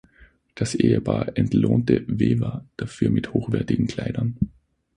Das 0.55 0.73
Ehepaar 0.73 1.37
entlohnte 1.37 2.03
We’wha 2.07 2.65
dafür 2.75 3.11
mit 3.11 3.35
hochwertigen 3.35 3.85
Kleidern. 3.85 4.35